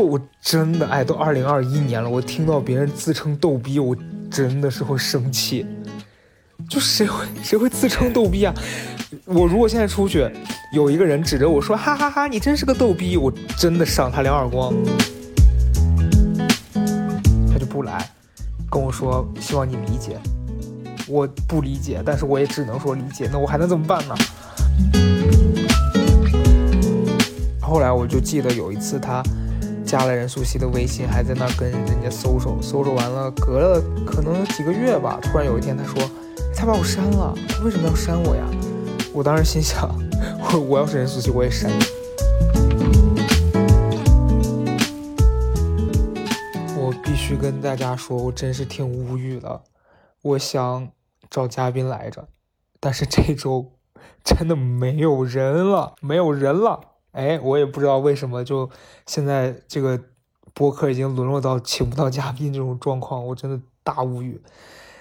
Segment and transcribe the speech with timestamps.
[0.00, 3.96] 我真的哎，都二零二一年了，我听到别人自称逗逼，我
[4.30, 5.66] 真的是会生气。
[6.68, 8.52] 就谁会谁会自称逗逼啊？
[9.24, 10.28] 我如果现在出去，
[10.72, 14.74] 有一个人指着我说哈哈哈，你真是个逗逼，我真的赏他两耳光。
[17.52, 18.10] 他就不来，
[18.70, 20.18] 跟我说希望你理解。
[21.06, 23.28] 我不理解，但是我也只能说理解。
[23.32, 24.14] 那我还能怎么办呢？
[27.60, 29.22] 后来我就记得有一次他
[29.86, 36.02] 加了任素汐的微信，还在那跟人家搜搜搜搜完了，隔了可能几个月吧，突然有一天他说
[36.54, 37.32] 他把我删了，
[37.64, 38.44] 为什么要删我呀？
[39.14, 39.88] 我当时心想，
[40.52, 41.70] 我我要是任素汐我也删。
[46.76, 49.62] 我必须跟大家说，我真是挺无语的。
[50.22, 50.88] 我想
[51.30, 52.26] 找嘉宾来着，
[52.80, 53.70] 但是这周
[54.24, 56.80] 真的没有人了，没有人了。
[57.16, 58.70] 哎，我也不知道为什么，就
[59.06, 59.98] 现在这个
[60.52, 64.42] 播客已经沦落到请不到嘉宾这种状况，我真的大无语。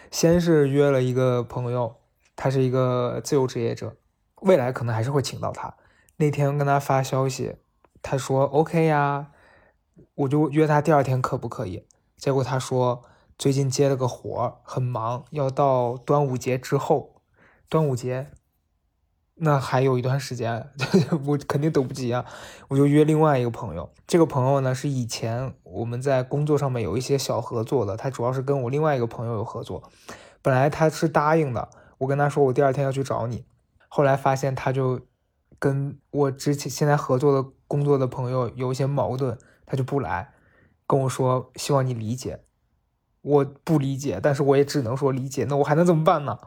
[0.10, 1.96] 先是约了一个朋友，
[2.36, 3.96] 他是一个自由职业者，
[4.42, 5.76] 未来可能还是会请到他。
[6.18, 7.56] 那天跟他发消息，
[8.02, 9.28] 他说 OK 呀，
[10.16, 11.86] 我就约他第二天可不可以？
[12.18, 13.04] 结果他说。
[13.38, 17.16] 最近接了个活儿，很忙，要到端午节之后。
[17.68, 18.32] 端午节，
[19.38, 20.70] 那还有一段时间，
[21.28, 22.26] 我肯定等不及啊！
[22.70, 29.84] 我就约另外一个朋友，这个朋友呢是以前我们在工作上面有一些小合作的，他主要是跟我另外一个朋友有合作。
[30.42, 33.44] 本来他是答应的，我跟他说我第二天要去找你，
[33.90, 35.02] 后来发现他就
[35.60, 40.34] 跟我之前现在合作的工作的朋友有一些矛盾，他就不来，
[40.88, 42.40] 跟我说希望你理解。
[43.22, 45.46] 我不理解，但是我也只能说理解。
[45.50, 46.38] 那我还能怎么办呢？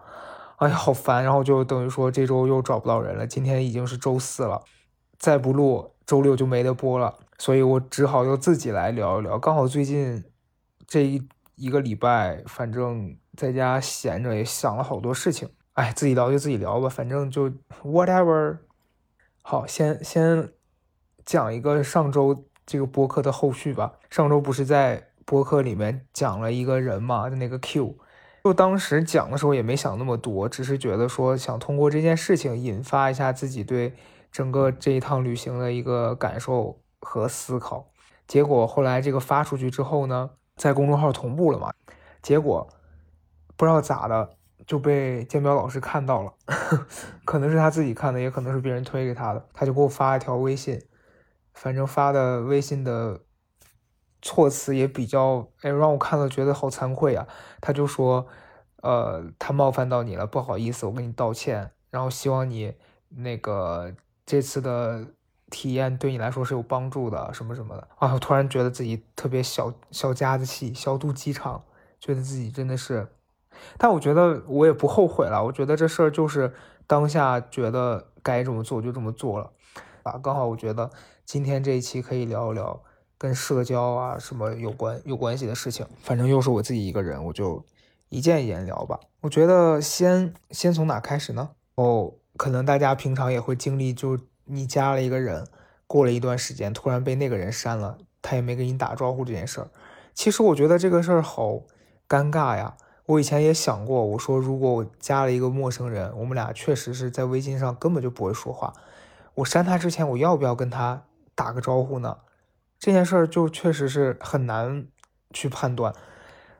[0.58, 1.22] 哎呀，好烦！
[1.22, 3.26] 然后就等于说这周又找不到人了。
[3.26, 4.62] 今天已经是周四了，
[5.16, 9.38] 再不录周六就没得播了，所以我只好又自己来聊一聊。
[9.38, 10.24] 刚好最近
[10.86, 15.48] 这一一个礼拜，反正在家闲着，也想了好多事情。
[15.74, 17.48] 哎，自己聊就自己聊吧，反正就
[17.84, 18.58] whatever。
[19.42, 20.52] 好，先先
[21.24, 23.92] 讲一个上周这个播客的后续吧。
[24.10, 25.04] 上周不是在。
[25.28, 27.98] 播客里面讲了一个人嘛，就那个 Q，
[28.44, 33.92] 就当时讲的时候也没想那么多，只是觉得说想通过这件事情引发一下自己对
[34.32, 37.90] 整个这一趟旅行的一个感受和思考。
[38.26, 41.72] 结果后来这个发出去之后呢，在公众号同步了嘛，
[42.22, 42.66] 结果
[43.56, 44.30] 不知道咋的
[44.66, 46.32] 就被建彪老师看到了，
[47.26, 50.80] 可能是他自己看的，也可能是别人推给他的，他就给我发一条微信，
[51.52, 53.20] 反正发的微信的。
[54.20, 57.26] 措辞也比较，哎，让我看了觉得好惭愧啊。
[57.60, 58.26] 他就说，
[58.82, 62.74] 呃，他冒犯到你了，不好意思，我跟你道歉，然后希望你
[63.10, 63.94] 那个
[64.26, 65.06] 这次的
[65.50, 68.12] 体验对你来说是有帮助的，什么什么的啊。
[68.14, 71.62] 我突然觉得自己特别小小家子气，小肚鸡肠，
[72.00, 73.08] 觉得自己真的是，
[73.78, 75.44] 但我觉得我也不后悔了。
[75.44, 76.52] 我觉得这事儿就是
[76.86, 79.50] 当下觉得该这么做就这么做了
[80.02, 80.18] 啊。
[80.22, 80.90] 刚好我觉得
[81.24, 82.82] 今天这一期可以聊一聊。
[83.18, 87.64] 跟社交啊什么有关有关系的事情，反正又是我自己一个人，我就
[88.08, 89.00] 一件一件聊吧。
[89.20, 91.50] 我觉得先先从哪开始呢？
[91.74, 95.46] 哦，可能大家平常也会经历，就你加了一个人，
[95.86, 99.68] 过了一段时间，突然被那个人删了，他也没跟你打招呼这件事儿。
[100.14, 101.60] 其实我觉得这个事儿好
[102.08, 102.76] 尴尬呀。
[103.06, 108.74] 我以前也想过，我说如果我加了一个陌生人，我们俩确实是在微信上根本就不会说话，
[109.34, 111.02] 我删他之前，我要不要跟他
[111.34, 112.18] 打个招呼呢？
[112.78, 114.86] 这件事儿就确实是很难
[115.34, 115.92] 去判断，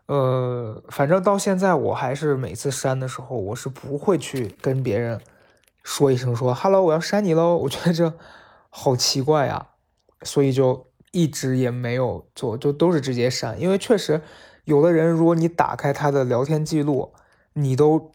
[0.07, 5.21] 呃，反正到现在我还是每次删的时候，我是不会去跟别人
[5.85, 7.57] 说一声说 “hello”，我要删你喽。
[7.59, 8.13] 我觉得这
[8.69, 9.69] 好奇怪呀，
[10.23, 13.59] 所以就一直也没有做，就都是直接删。
[13.61, 14.21] 因为确实
[14.65, 17.15] 有的人，如果你打开他的聊天记录，
[17.53, 18.11] 你都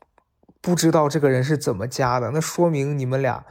[0.60, 3.46] 不知道这个人是怎么加的，那说明你们俩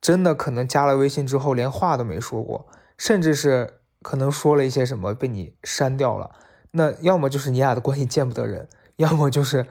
[0.00, 3.80] 真的可能加了微信之后连话都没说过，甚至是。
[4.06, 6.30] 可能说了一些什么被你删掉了，
[6.70, 8.68] 那要么就是你俩的关系见不得人，
[8.98, 9.66] 要么就是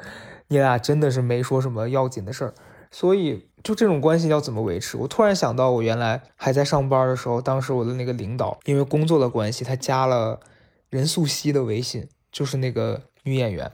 [0.49, 2.53] 你俩真的是没说什么要紧的事儿。
[2.91, 4.97] 所以就这种关系要怎么维持？
[4.97, 10.41] 我突然想到，我原来还在上班的时候，当时我的那个领导因为工作的关系，他加了
[10.89, 13.71] 任素汐的微信，就是那个女演员。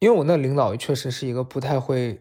[0.00, 2.20] 因为我那领导确实是一个不太会。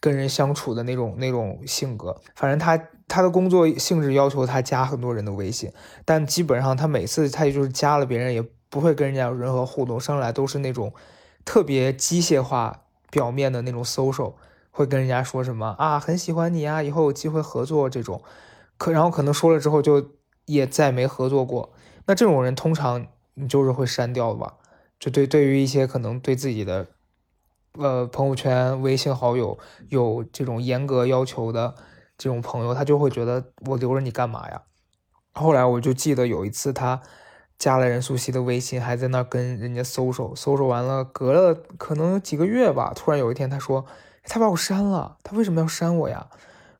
[0.00, 2.78] 跟人相处的那种那种性格，反正他
[3.08, 5.72] 他的工作性质要求他加很多人的微信，
[6.04, 10.92] 但基本上他每次他也就是加了别人，也不会跟人家有任何互动，上来都是那种
[11.44, 14.34] 特别机械化、表面的那种 social，
[14.70, 18.22] 会跟人家说什么啊，很喜欢你啊，以后有机会合作这种，
[18.76, 20.10] 可然后可能说了之后就
[20.44, 21.72] 也再没合作过。
[22.06, 24.54] 那这种人通常你就是会删掉的吧？
[25.00, 26.88] 就对，对于一些可能对自己的
[27.78, 29.58] 呃朋友圈、微信好友
[29.88, 31.74] 有这种严格要求的
[32.18, 34.60] 这种朋友，他就会觉得我留着你干嘛呀？
[35.32, 37.00] 后来我就记得有一次他
[37.58, 43.86] 加了任素汐的微信，还在那跟人家搜搜搜搜完了，隔了可能几个月吧，突然有一天他说
[44.24, 46.26] 他把我删了，他为什么要删我呀？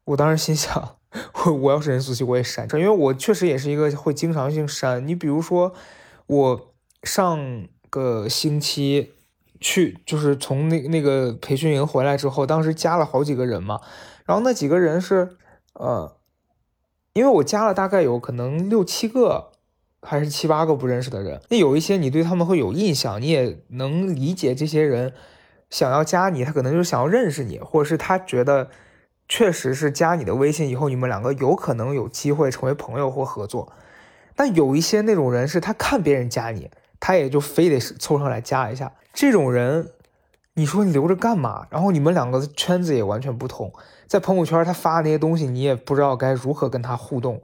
[0.05, 0.97] 我当时心想，
[1.47, 5.07] 我我要是任素汐我也删，因为我确实也是一个会经常性删。
[5.09, 5.73] 你比如说
[6.27, 7.67] 我上。
[7.91, 9.15] 个星期
[9.63, 13.81] 去，就是从那那个培训营回来之后，当时加了好几个人嘛，
[14.29, 15.39] 然后那几个人是，
[15.73, 16.15] 呃，
[17.15, 19.53] 因为我加了大概有可能六七个
[20.03, 25.15] 还是七八个不认识的人，那有一些你对他们会有印象，你也能理解这些人
[25.71, 28.69] 想要加你，他可能就是想要认识你，或者是他觉得
[29.27, 33.73] 确实是加你的微信以后，你们两个有可能有机会成为朋友或合作，
[34.37, 36.71] 但有一些那种人是他看别人加你。
[37.01, 39.93] 他也就非得凑上来加一下，这种人，
[40.59, 41.69] 你说你留着干嘛？
[41.71, 43.73] 然后你们两个圈子也完全不同，
[44.09, 47.41] 在朋友圈他发那些东西，你也不知道该如何跟他互动。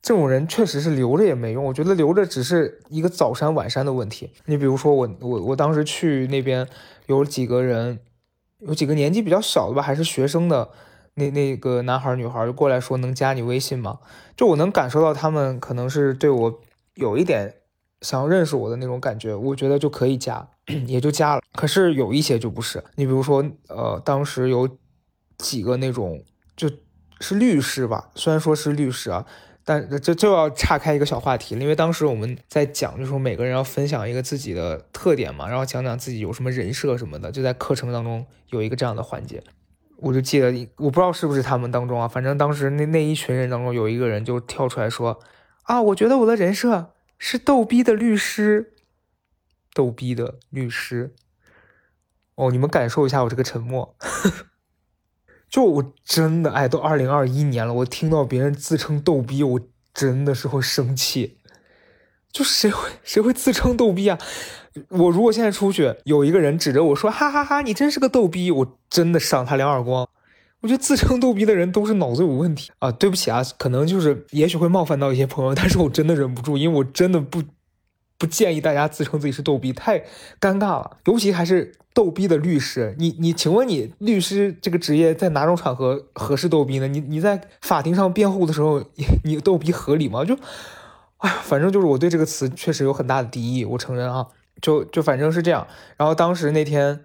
[0.00, 4.30] 这种人确实是留着也没用，我觉得留着只是一个早删晚删的问题。
[4.46, 6.68] 你比如说我我我当时去那边
[7.06, 7.98] 有几个人，
[8.60, 10.70] 有几个年纪比较小的吧，还是学生的
[11.14, 13.98] 那那个男孩女孩就过来说能加你微信吗？
[14.36, 16.60] 就我能感受到他们可能是对我
[16.94, 17.54] 有一点。
[18.02, 20.48] 想要认识我的那种感觉，我觉得就可以加，
[20.86, 21.42] 也就加了。
[21.54, 24.68] 可是有一些就不是，你比如说，呃，当时有
[25.38, 26.22] 几个那种
[26.56, 26.70] 就
[27.20, 29.26] 是律师吧，虽然说是律师啊，
[29.64, 39.42] 但这就要岔开一个小话题了，因为当时我们在讲，就是说每个人要分享一个自己的特点嘛，然后讲讲自己有什么人设什么的，就在课程当中有一个这样的环节。
[39.98, 45.20] 我就记得，我不知道是不是他们当中啊，反正当时那那一群人当中有一个人就跳出来说，
[45.62, 46.90] 啊，我觉得我的人设。
[47.24, 48.72] 是逗逼的律师，
[49.74, 51.14] 逗逼的律师。
[52.34, 53.94] 哦，你们感受一下我这个沉默。
[55.48, 59.60] 就我真的哎，都二零二一年了，我听到别人自称逗逼，我
[59.92, 61.38] 真的是会生气。
[62.32, 64.18] 就谁会谁会自称逗逼啊？
[64.88, 70.08] 我如果现在出去，有一个人指着我说哈哈哈，你真是个逗逼，我真的赏他两耳光。
[70.60, 72.90] 我觉得自称逗逼的人都是脑子有问题啊！
[72.90, 77.42] 对不起啊，可能就是也许会冒犯到一些朋友，但是我真的忍不住，因为我真的不
[78.22, 79.98] 不建议大家自称自己是逗逼，太
[80.40, 80.98] 尴尬了。
[81.06, 86.86] 尤其还是逗逼的律师，你你，请问你律师这个职业在哪种场合合适逗逼呢？
[86.86, 88.84] 你你在法庭上辩护的时候，
[89.24, 90.24] 你逗逼合理吗？
[90.24, 90.36] 就，
[91.16, 94.28] 哎，反正就是我对这个词确实有很大的敌意，我承认啊，
[94.60, 95.66] 就就反正是这样。
[95.96, 97.00] 然后当时那天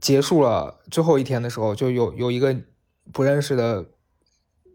[0.00, 2.56] 结束了最后一天的时候，就有有一个。
[3.10, 3.86] 不认识的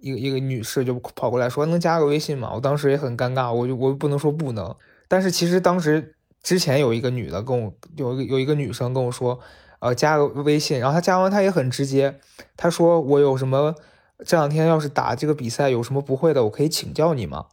[0.01, 4.75] 一个一个女士就跑过来说：“能加个微信吗？”我当时也很尴尬，我就我不能说不能。
[5.13, 9.39] 但是其实当时之前有一个女的跟我有有一个女生跟我说
[9.77, 12.19] ：“呃，加个微信。”然后她加完，她也很直接，
[12.57, 13.75] 她说：“我有什么
[14.25, 17.45] 这两天要是打这个比赛有什么不会的，我可以请教你吗？”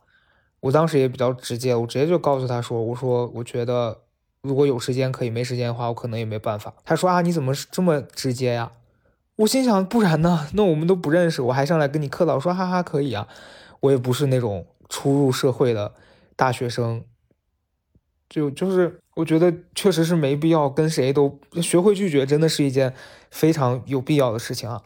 [0.61, 3.99] 我当时也比较直接，我直接就告诉她说：“我说我觉得
[4.41, 8.73] 如果有时间可以，没时间的话我可能也没办法。”她说：“啊，你怎么这么直接呀？”
[9.37, 10.49] 我心想，不然呢？
[10.55, 13.29] 那我们都不认识，我还上来跟你客套说哈哈可以啊。
[13.81, 15.93] 我也不是那种初入社会的
[16.34, 17.05] 大学生，
[18.31, 22.94] 就就是我觉得确实是没必要跟谁都学会拒绝，真的是一件
[23.31, 24.81] 非常有必要的事情啊。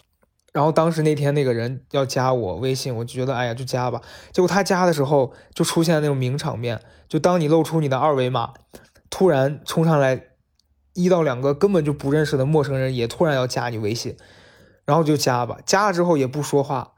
[0.53, 4.01] 然后当时那天那个人要加我微信，我就觉得哎呀就加吧。
[4.33, 8.55] 结果他加的时候就出现那种名场面，就当你露出你的二维码，
[9.11, 10.29] 突然冲上来
[10.95, 14.17] 一到两个根本就不认识的陌生人，也突然要加你微信。
[14.87, 16.93] 然后就加吧，加了之后也不说话，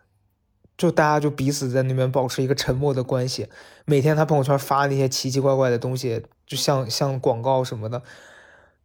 [0.76, 3.46] 就大家就彼此在那边保持一个沉默的关系。
[3.84, 8.02] 每天他朋友圈发那些奇奇怪怪的东西，就像像广告什么的。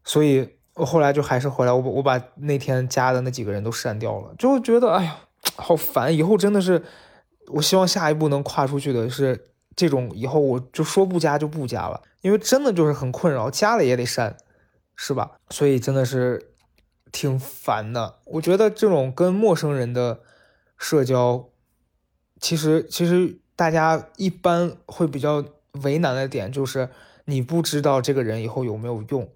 [0.04, 5.18] 所以我后来就还是回来，我我把那天加的那几个人都删掉了，就觉得哎呀
[5.56, 6.16] 好烦。
[6.16, 6.84] 以后真的是，
[7.48, 14.36] 我希望下一步能跨出去的是这种，以后我就说不加就不加了，因为真的就是很困扰，加了也得删，
[14.96, 15.32] 是吧？
[15.50, 16.48] 所以真的是。
[17.14, 20.22] 挺烦的，我觉得这种跟陌生人的
[20.78, 21.50] 社交，
[22.40, 25.44] 其实其实大家一般会比较
[25.84, 26.88] 为难的点就是
[27.32, 29.30] 你不知道这个人以后有没有用，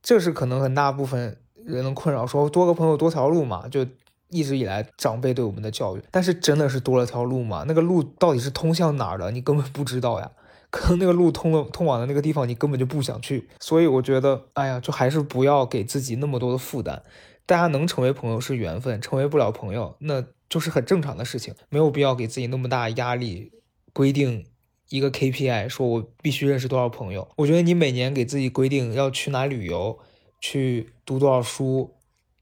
[0.00, 2.26] 这是可能很大部分人的困扰。
[2.26, 3.84] 说多个朋友多条路嘛，就
[4.28, 7.64] 一直以来长辈对我们的教育，但是真的是多了条路嘛？
[7.66, 9.30] 那个路到底是通向哪儿的？
[9.32, 10.30] 你根本不知道呀。
[10.70, 17.02] 可能那个路通了通往的那个地方，你根本就不想去，所以我觉得，哎呀，就还是不要给自己那么多的负担。
[17.44, 23.52] 大家能成为朋友是缘分，成为不了朋友，那就是很正常的事情，没有必要给自己那么大压力，
[23.92, 24.46] 规定
[24.92, 27.26] 一个 KPI，说我必须认识多少朋友。
[27.36, 29.98] 我觉得你每年给自己规定要去哪旅游，
[30.38, 31.94] 去读多少书，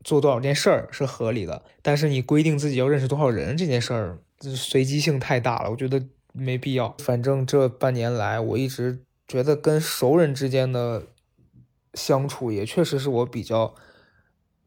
[0.02, 1.62] 做多少件事儿是合理的。
[1.80, 6.96] 但是你规定自己要认识多少人这件事儿，随机性太大了，我觉得没必要。
[6.98, 11.04] 反正这半年来，我一直觉得跟熟人之间的
[11.94, 13.76] 相处也确实是我比较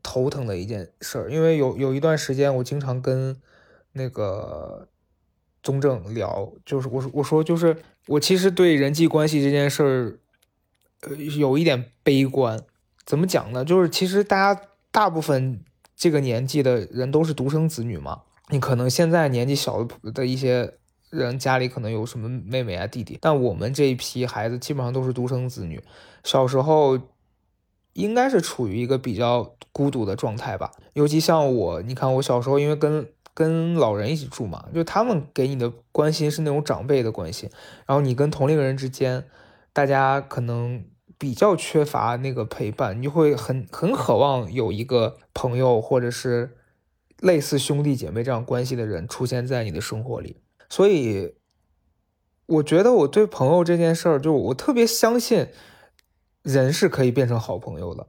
[0.01, 3.35] 头疼的一件事儿，因为有有一段时间我经常跟
[3.91, 4.87] 那个。
[5.63, 7.75] 宗正聊，就是我说我说就是
[8.07, 10.19] 我其实对人际关系这件事儿，
[11.01, 12.61] 呃，有一点悲观。
[13.05, 13.65] 怎么讲呢？
[13.65, 15.61] 就是其实大家大部分
[15.95, 18.21] 这个年纪的人都是独生子女嘛。
[18.49, 20.73] 你可能现在年纪小的的一些
[21.09, 25.81] 人家里可能有什么妹妹啊弟弟，但我们这一批孩子基本上都是独生子女。
[26.23, 26.99] 小时候
[27.93, 30.71] 应该是处于一个比较孤独的状态吧。
[30.93, 37.49] 尤其像我，你看我小时候因为跟跟老人一起住嘛，就他们给你的关心是那种长辈的关心，
[37.87, 39.25] 然后你跟同龄人之间，
[39.73, 40.85] 大家可能
[41.17, 46.57] 比较缺乏那个陪伴，你就会很很渴望有一个朋友或者是
[47.21, 50.37] 类似兄弟姐妹这样关系的人出现在你的生活里。
[50.69, 51.33] 所以，
[52.45, 55.47] 我觉得我对朋友这件事儿，就我特别相信
[56.43, 58.05] 人是可以变成好朋友的，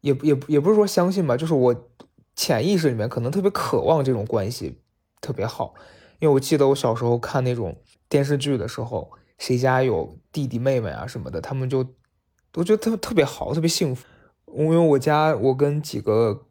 [0.00, 1.90] 也也也不是说相信吧，就是我。
[2.36, 4.78] 潜意识里面可能特别渴望这种关系
[5.20, 5.74] 特别好，
[6.18, 7.76] 因为我记得我小时候看那种
[8.08, 11.86] 电视剧的时候，谁家有弟弟妹妹啊什么的，他们就
[12.54, 14.04] 我觉得特特别好，特别幸福。
[14.56, 16.46] 因为我家我跟几个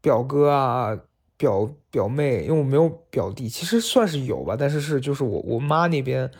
[0.00, 0.96] 表哥啊、
[1.36, 6.30] 表表妹，因为我没有表弟，其实算是有吧，但是是就是我我妈那边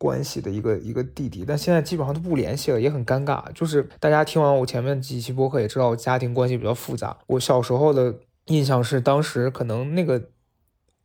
[0.00, 3.44] 关系的一个一个弟弟，但现在基本上都不联系了，也很尴尬。
[3.52, 7.18] 就是大家听完我前面几期播客也知道，家庭关系比较复杂。
[7.26, 8.16] 我小时候的。
[8.46, 10.20] 印象是当时可能那个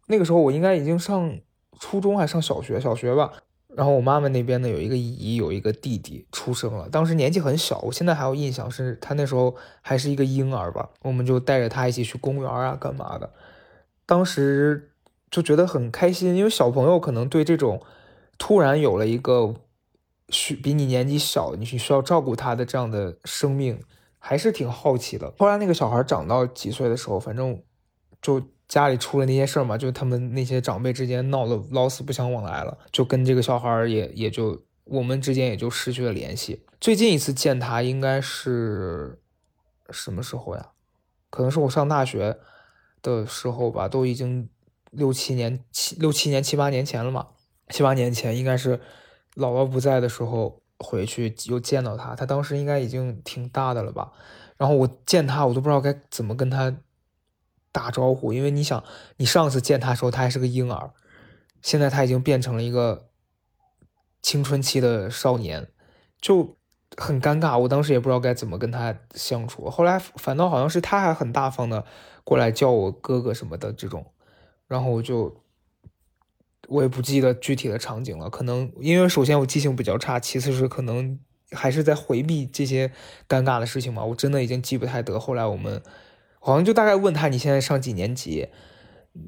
[0.07, 1.37] 那个时候我应该已经上
[1.79, 3.33] 初中还上小学小学吧，
[3.75, 13.29] 然后我妈妈那边呢有一个姨有一个弟弟出生了，当时年纪很小，我现在还有印象是他那时候还是一个婴儿吧，我们就带着他一起去公园啊干嘛的，
[14.07, 14.89] 当时
[15.29, 17.79] 就觉得很开心，因为小朋友可能对这种
[18.37, 19.53] 突然有了一个
[20.29, 23.81] 需比你年纪小，你需要照顾他的这样的生命。
[24.27, 25.31] 还是挺好奇的。
[25.37, 27.61] 后来那个小孩长到几岁的时候，反正
[28.19, 36.65] 就家里出了那些事儿嘛，就他们那些长辈之间闹得老死不相往来了，就跟这个小孩也也就我们之间也就失去了联系。
[36.81, 39.21] 最近一次见他应该是
[39.91, 40.69] 什么时候呀？
[41.29, 42.39] 可能是我上大学
[43.03, 44.49] 的时候吧，都已经
[44.89, 47.27] 六七年七六七年七八年前了嘛。
[47.69, 48.77] 七八年前应该是
[49.35, 50.61] 姥姥不在的时候。
[50.77, 54.11] 回去又见到他，他当时应该已经挺大的了吧？
[54.57, 56.75] 然后我见他，我都不知道该怎么跟他
[57.71, 58.83] 打招呼，因为你想，
[59.15, 60.91] 你上次见他的时候，他还是个婴儿，
[61.61, 63.07] 现在他已经变成了一个
[64.21, 65.69] 青春期的少年，
[66.19, 66.57] 就
[66.97, 67.57] 很尴尬。
[67.57, 69.69] 我当时也不知道该怎么跟他相处。
[69.69, 71.85] 后来反倒好像是他还很大方的
[72.25, 74.05] 过来叫我哥哥什么的这种，
[74.67, 75.44] 然后我就。
[76.67, 81.19] 我也不记得具体的场景了，可能因为首先我记性比较差，其次是可能
[81.51, 82.91] 还是在回避这些
[83.29, 84.03] 尴尬的事情嘛。
[84.03, 85.19] 我真的已经记不太得。
[85.19, 85.81] 后来我们
[86.39, 88.47] 好像就大概问他你现在上几年级，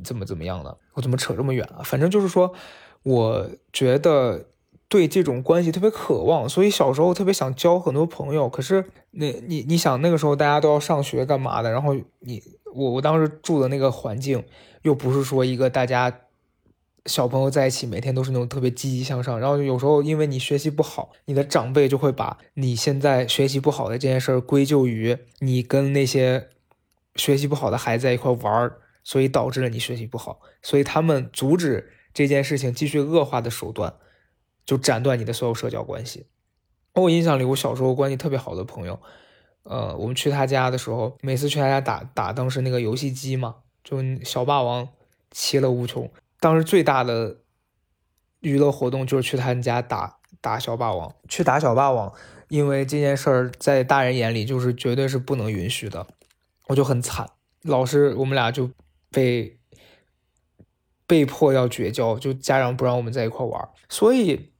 [0.03, 0.77] 怎么怎么样的？
[0.93, 1.81] 我怎么扯这么远啊？
[1.83, 2.53] 反正就是说，
[3.03, 4.47] 我觉得
[4.89, 8.49] 对这种关系特别渴望，所以小时候特别想交很多朋友。
[8.49, 11.69] 可是那你你想那个时候大家都要上学干嘛的？
[11.69, 12.41] 然后你
[12.73, 14.43] 我我当时住的那个环境
[14.81, 16.21] 又不是说一个大家。
[17.07, 19.39] 小朋友在一起，每天都是那种特别积极向上。
[19.39, 26.49] 然后有时候因为你学习不好，你的长辈就会把你现在学习不好的这件事儿归咎于你跟那些
[27.15, 30.41] 学习不好的孩子在一块玩儿，所以导致了你学习不好。
[30.61, 33.95] 所以他们阻止这件事情继续恶化的手段，
[34.65, 36.25] 就斩断你的所有社交关系。
[36.93, 38.99] 我印象里，我小时候关系特别好的朋友，
[39.63, 44.89] 呃，我们去他家的时候，每次去他家打打当时那个游戏机嘛，就小霸王，
[45.31, 46.09] 其乐无穷。
[46.39, 47.37] 当时最大的
[48.39, 52.13] 娱乐活动就是去他们家打打小霸王，去打小霸王，
[52.49, 56.07] 因为这件事儿在大人眼里就是绝对是不能允许的，
[56.67, 57.29] 我就很惨，
[57.63, 58.69] 老师我们俩就
[59.11, 59.59] 被
[61.05, 64.51] 被迫要绝交，就家长不让我们在一块玩，所以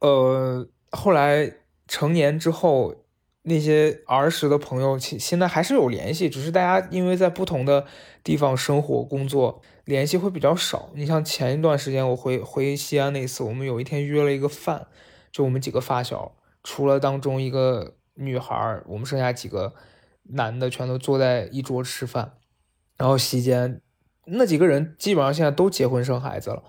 [0.00, 1.52] 呃后来
[1.86, 3.02] 成年之后。
[3.48, 7.86] 那些儿时的朋友，现现在还是有联系，只是大家因为在不同的
[8.24, 10.90] 地方生活、工作，联系会比较少。
[10.94, 14.88] 你像前一段时间我回回西安那次，我们有一天约了一个饭，
[15.32, 19.72] 就我们几个发小，除了当中一个女孩，我们剩下几个
[20.24, 22.34] 男的全都坐在一桌吃饭。
[22.98, 23.80] 然后席间，
[24.24, 26.64] 那几个人基本上现在都结婚生孩子了，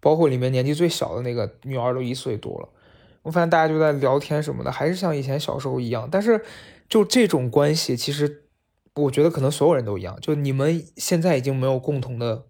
[0.00, 2.68] 包括里面年纪最小的那个女儿都一岁多了。
[3.22, 6.08] 我发现大家就在聊天什么的，还是像以前小时候一样。
[6.10, 6.42] 但是
[6.88, 8.44] 就这种关系，其实
[8.94, 10.18] 我觉得可能所有人都一样。
[10.20, 12.46] 就你们现在已经没有共同的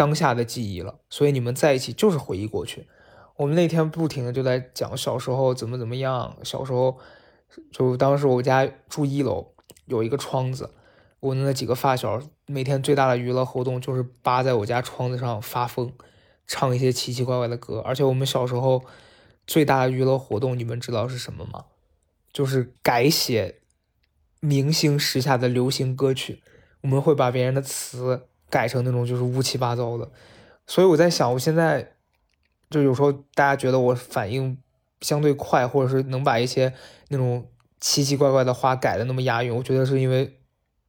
[0.00, 2.86] 当下的记忆了，所以你们在一起就是回忆过去。
[3.36, 6.96] 我们那天不停的就在讲小时候怎么怎么样，小时候
[7.70, 9.48] 就当时我家住一楼，
[9.84, 10.70] 有一个窗子。
[11.20, 15.92] 我那几个发小每天最大的娱乐活动就是扒在我家窗子上发疯，
[16.46, 17.80] 唱一些奇奇怪怪的歌。
[17.80, 18.82] 而且我们小时候
[19.46, 21.66] 最大的娱乐活动，你们知道是什么吗？
[22.32, 23.60] 就是改写
[24.40, 26.42] 明星时下的流行歌曲。
[26.80, 30.08] 我们会把别人的词改成那种就是乌七八糟的。
[30.66, 31.92] 所以我在想，我现在
[32.68, 34.58] 就有时候大家觉得我反应
[35.00, 36.72] 相对快，或者是能把一些
[37.08, 37.46] 那种
[37.80, 40.36] 奇奇怪怪的话改的那么押韵，我觉得是因为。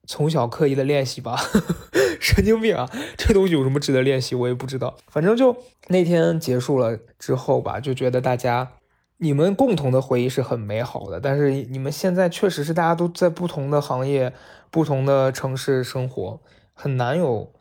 [0.08, 1.40] 从小刻意的练习吧，
[2.20, 2.90] 神经病啊！
[3.16, 4.34] 这东西有什么值得练习？
[4.34, 4.98] 我也不知道。
[5.08, 5.56] 反正就
[5.88, 8.72] 那天结束了之后吧，就觉得大家
[9.18, 11.20] 你们共同的回忆是很美好的。
[11.20, 14.34] 但是你们现在确实是大家都在不同的行业、
[14.72, 16.42] 不同的城市生活，
[16.74, 17.52] 很难有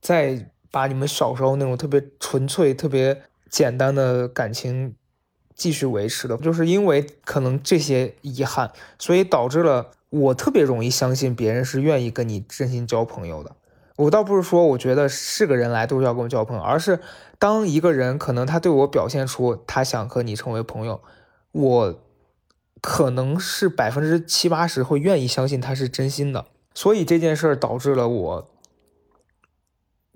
[0.00, 4.94] 再把你们小时候那种特别纯粹、特别简单的感情
[5.54, 6.36] 继续维持的。
[6.36, 9.92] 就是因为可能这些遗憾，所以导致了。
[10.10, 13.54] 我特别容易相信别人是愿意跟你真心交朋友的。
[13.96, 17.00] 我倒不是说我觉得是个人来都是要跟我交朋友，而是
[17.38, 21.02] 当一个人可能他对我表现出他想和你成为朋友，
[21.52, 22.00] 我
[22.80, 26.46] 可能是百分之七八十会愿意相信他是真心的。
[26.78, 28.50] 所以这件事儿导致了我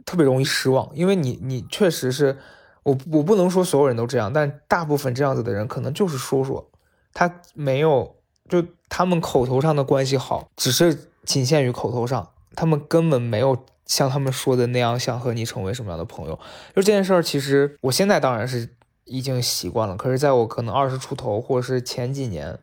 [0.05, 2.39] 特别容易失望，因为你你确实是
[2.85, 6.71] 我我不能说所有人都这样，但大部分这样子的人可能就是说说，
[7.13, 8.15] 他没有。
[8.49, 16.39] 就他们口头上的关系好，只是仅限于口头上，他们根本没有像他们说的那样想和你成为什么样的朋友。
[16.77, 18.69] 就这件事儿，其实我现在当然是
[19.05, 22.59] 已经习惯了，可是在我可能二十出头或者是前几年，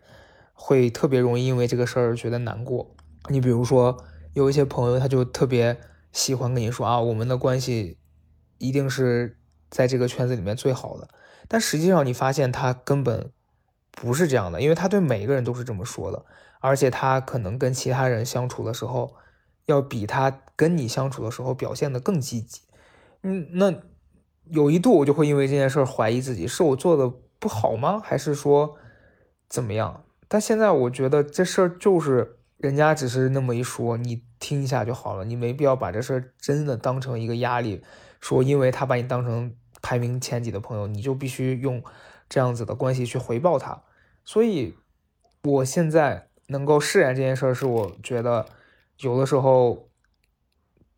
[0.54, 2.92] 会特别容易因为这个事儿觉得难过。
[3.28, 4.04] 你比如说，
[4.34, 5.78] 有一些朋友他就特别
[6.12, 7.98] 喜欢跟你说啊，我们的关系
[8.58, 9.38] 一定是
[9.70, 11.08] 在这个圈子里面最好的，
[11.48, 13.32] 但实际上你发现他根本。
[13.92, 16.24] 不是这样的，因为他对每一个人都是这么说的，
[16.62, 19.14] 而且他可能跟其他人相处的时候，
[19.66, 22.62] 要比他跟你相处的时候表现的更积极。
[23.24, 23.74] 嗯，那
[24.46, 28.00] 有一度我就会因为这件事怀疑自己，是我做的不好吗？
[28.02, 28.78] 还是说
[29.50, 30.06] 怎么样？
[30.30, 37.82] 但现在我觉得这事儿就是人家只是那么一说，你听一下就好了，你没必要把这事儿真的当成一个压力，
[38.20, 41.82] 说因为他把你当成排名前几的朋友，你就必须用
[42.28, 43.82] 这样子的关系去回报他。
[44.26, 44.76] 所以，
[45.44, 48.46] 我现在能够释然这件事儿，是我觉得
[49.00, 49.90] 有的时候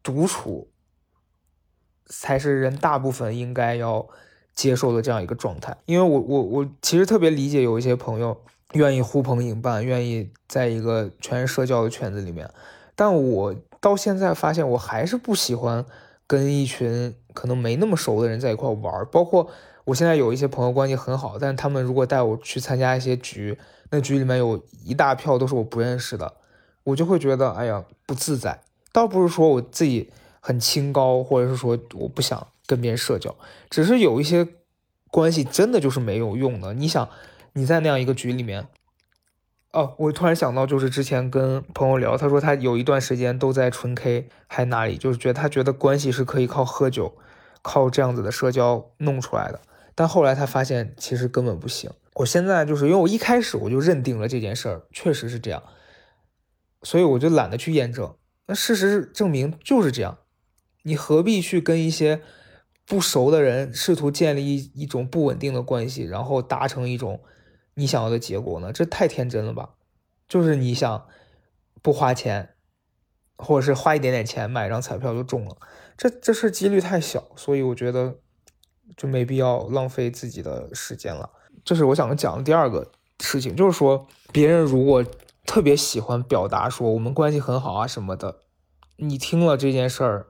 [0.02, 0.71] 独处
[2.08, 4.10] 才是人大部分应该要
[4.56, 5.78] 接受的这样一个状态。
[5.86, 12.49] 因为我我我其实特别理解有一些朋友愿意呼朋引伴，愿意在一个全是社交的圈子里面，
[12.95, 15.86] 但我到现在发现，我还是不喜欢
[16.27, 19.49] 跟一群可能没那么熟的人在一块玩，包括。
[19.84, 23.57] 我现在有一些朋友关系很好，但他们如果带我去参加一些局，
[23.89, 26.31] 那局里面有一大票都是我不认识的，
[26.84, 28.62] 我就会觉得哎呀不自在。
[28.93, 33.36] 倒不是说我自己很清高，或者是说我不想跟别人社交，
[33.71, 34.47] 只是有一些
[35.10, 36.75] 关系真的就是没有用的。
[36.75, 37.10] 你想
[37.53, 38.67] 你在那样一个局里面，
[39.71, 47.17] 哦，我突然想到，就是之前跟朋友聊，他说他有一段时间都在纯 K，还哪里，就是觉得他觉得关系是可以靠喝酒，
[47.61, 49.59] 靠这样子的社交弄出来的。
[49.95, 51.91] 但后来他发现其实根本不行。
[52.15, 55.63] 我现在就是因为我一开始我就认定了这件事儿确实是这样，
[56.83, 58.15] 所以我就懒得去验证。
[58.47, 60.17] 那事实证明就是这样，
[60.83, 62.21] 你何必去跟一些
[62.85, 67.21] 不熟的人试图建立一一种不稳定的关系，然后达成一种
[67.82, 68.72] 你想要的结果呢？
[68.72, 69.72] 这太天真了吧！
[70.30, 71.08] 就是你想
[71.82, 72.54] 不花钱，
[73.36, 75.58] 或者是花一点点钱买张彩票就中了，
[75.98, 78.20] 这这事几率太小，所以我觉得。
[78.98, 81.30] 就没必要浪费自己的时间了。
[81.63, 82.91] 这是我想讲的第二个
[83.22, 85.04] 事情，就是说，别人如果
[85.46, 88.41] 特别喜欢表达说我们关系很好啊什么的，
[88.98, 90.28] 你听了这件事儿，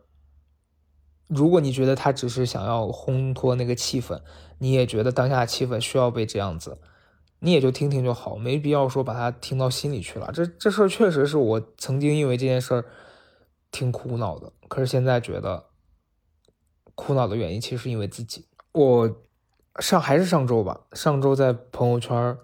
[1.28, 4.22] 如果你觉得他只是想要烘托那个气氛，
[4.60, 6.78] 你也觉得当下气氛需要被这样子，
[7.44, 10.32] 你也就听听就好，没必要说把它听到心里去了。
[10.32, 12.86] 这这事儿确实是我曾经因为这件事儿
[13.72, 15.66] 挺苦恼的，可是现在觉得
[16.94, 18.46] 苦恼的原因其实是因为自己。
[18.74, 19.24] 我
[19.80, 22.38] 上还是上周吧，上周在朋友圈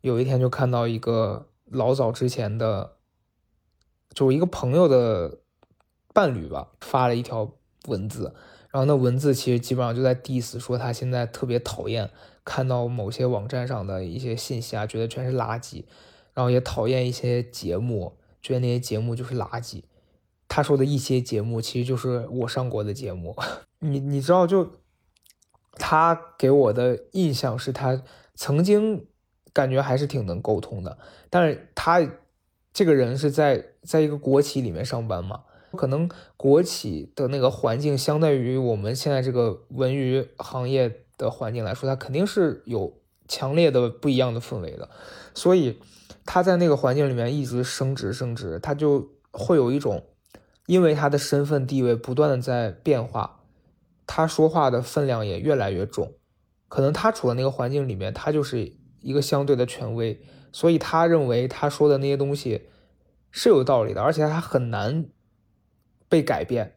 [0.00, 2.96] 有一天就看到一个老早之前的，
[4.12, 5.38] 就一个朋友的
[6.12, 7.54] 伴侣吧，发了一条
[7.86, 8.34] 文字，
[8.72, 12.10] 然后那文字其实基本上就在 diss 说他现在特别讨厌
[12.42, 15.84] 看到某些网站上的一些信息啊，觉得全是垃圾，
[16.32, 19.82] 然后也讨厌一些节目，觉得那些节目就是垃圾。
[20.48, 23.36] 他说的一些节目其实就是我上过的节目，
[23.80, 24.72] 你你知道就
[25.74, 28.02] 他给我的印象是他
[28.34, 29.06] 曾经
[29.52, 30.96] 感觉还是挺能沟通的，
[31.28, 32.00] 但是他
[32.72, 35.42] 这个人是在在一个国企里面上班嘛。
[35.76, 44.88] 可能国企的那个环境，相对于我们现在这个文娱行业的环境来说，它肯定是有强烈的不一样的氛围的。
[45.34, 45.78] 所以
[46.24, 50.04] 他在那个环境里面一直升职升职，他就会有一种，
[50.66, 53.40] 因为他的身份地位不断的在变化，
[54.06, 56.12] 他说话的分量也越来越重。
[56.68, 60.20] 可能他处的那个环境里面，他就是一个相对的权威，
[60.52, 62.68] 所以他认为他说的那些东西
[63.30, 65.06] 是有道理的，而且他很难。
[66.12, 66.74] 被改变，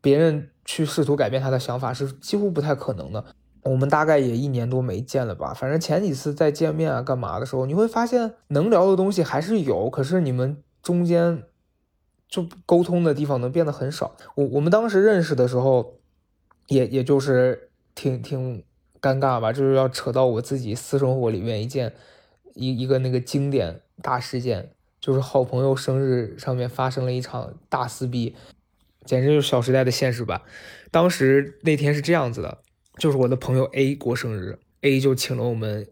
[0.00, 3.24] 别人去试图改变他的想法是几乎不太可能的。
[3.62, 11.44] 我们大概也一年多没见了吧，反正前几次再见面啊干嘛的时候，你会发现能聊的东西还是有，可是你们中间
[12.28, 14.16] 就沟通的地方能变得很少。
[14.34, 16.00] 我我们当时认识的时候，
[16.66, 18.64] 也也就是挺挺
[19.00, 21.92] 尴尬吧，就是要扯到我自己私生活里面一件
[22.54, 24.72] 一一个那个经典大事件。
[25.00, 28.34] 就是好朋友生日上面发生了一场大撕逼，
[29.04, 30.42] 简直就是《小时代》的现实版。
[30.90, 32.58] 当时那天是这样子的，
[32.98, 35.88] 就是我的朋友 A 过生日，A 就请了我们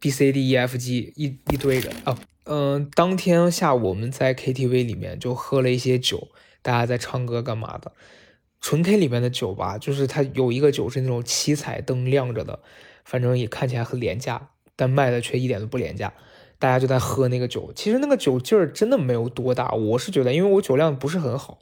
[0.00, 2.18] B、C、D、E、F、G 一一堆人啊。
[2.44, 6.28] 嗯，当天下午我们在 KTV 里面就喝了一些酒，
[6.62, 7.92] 大家在唱歌干嘛的。
[8.60, 12.60] 纯 K 里面的酒吧，就是它有一个酒是那种七彩灯亮着的，
[13.04, 16.12] 反正也看起来很廉价，但卖的却一点都不廉价。
[16.58, 21.58] 大家就在喝那个酒，其实那个酒劲儿真的没有多大，我是觉得，因为我酒量不是很好，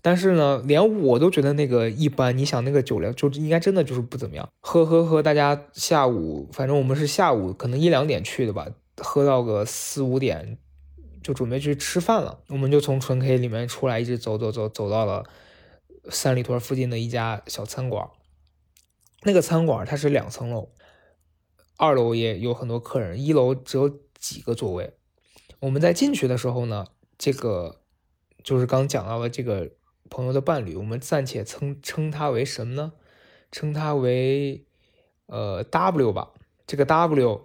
[0.00, 2.36] 但是呢，连我都觉得那个一般。
[2.36, 4.48] 你想那个酒量就应该真的就是不怎么样。
[4.62, 10.56] 喝喝喝，大家下午反正我们是下午可能一两点去的吧，喝到个四五点
[11.22, 12.38] 就准备去吃饭了。
[12.48, 15.24] 我们就从纯 K 里面出来，一直走走走，走到了
[16.08, 18.08] 三里屯附近的一家小餐馆。
[19.24, 20.70] 那个餐馆它是两层楼，
[21.76, 23.98] 二楼也有很多客人，一楼只有。
[24.28, 24.92] 几个座位，
[25.60, 26.84] 我们在进去的时候呢，
[27.16, 27.80] 这个
[28.44, 29.70] 就是刚讲到了这个
[30.10, 32.92] 朋友的伴侣，我们暂且称称他为什么呢？
[33.50, 34.66] 称他为
[35.28, 36.32] 呃 W 吧。
[36.66, 37.40] 这个 W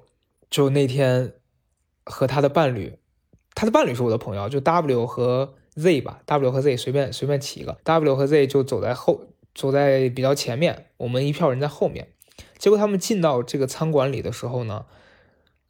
[0.50, 1.36] 就那天
[2.04, 2.98] 和他的伴侣，
[3.56, 12.10] 他的伴侣是我的朋友，就 W 和 Z 吧，W 和 Z 随便随便起一个，W 和 Z 就走在后，走在比较前面，我们一票人在后面。
[12.58, 14.86] 结果他们进到这个餐馆里的时候呢。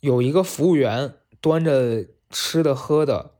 [0.03, 3.35] 有一个服务员端着吃的喝的，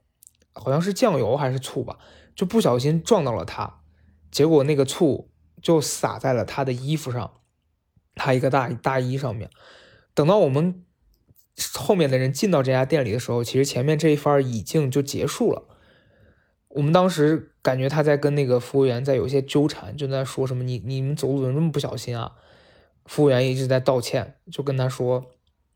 [0.53, 1.99] 好像是酱油还是醋吧，
[2.33, 3.81] 就不小心撞到了他，
[4.31, 5.29] 结果那个醋
[5.61, 7.33] 就洒在了他的衣服上，
[8.15, 9.49] 他一个大大衣上面。
[10.13, 10.85] 等到我们
[11.73, 15.63] 后面的人进到这家店里的时候，其实前面这一番已经就结束了。
[16.69, 22.31] 我们当时感觉他在跟那个服务员在有些纠缠，就在说什么你你们走路怎么这么不小心啊？
[23.03, 25.25] 服务员一直在道歉，就跟他说。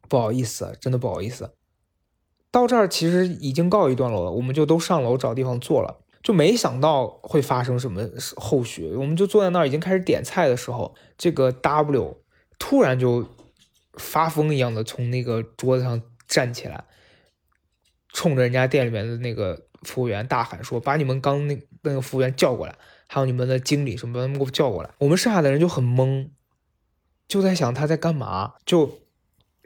[0.07, 1.51] 不好意思，真的不好意思。
[2.49, 8.93] 到这儿其实已经告一段落了，我们就都上楼找地方坐了，就没想到会发生什么后续。
[8.95, 12.17] 我们就坐在那儿，已经开始点菜的时候，这个 W
[12.57, 13.27] 突然就
[13.95, 16.85] 发疯一样的从那个桌子上站起来，
[18.13, 22.73] 冲着人家店里面的那个服务员大喊说：“把你们刚那那个服务员叫过来，
[23.07, 26.29] 还有你们的经理什么，把他们给我叫过来。”我们剩下的人就很懵，
[27.27, 28.99] 就在想他在干嘛，就。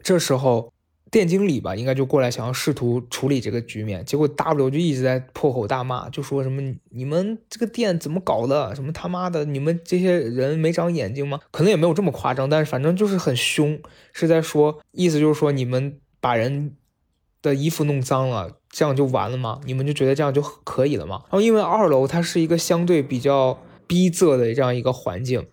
[0.04, 0.72] 这时候，
[1.10, 8.74] 店经理吧，应该就过来想要试图处理这个局面，结果 W 就一直在破口大骂，就说什么你们这个店怎么搞的？
[8.74, 11.40] 什么他妈的，你们这些人没长眼睛吗？
[11.52, 13.80] 可能也没有这么夸张，但是反正就是很凶，
[14.14, 16.76] 是在说意思就是说你们把人
[17.42, 19.60] 的衣服弄脏了，这样就完了吗？
[19.66, 21.24] 你们就觉得这样就可以了吗？
[21.26, 25.46] 然后因为二楼它是一个相对比较逼仄的这样一个环境。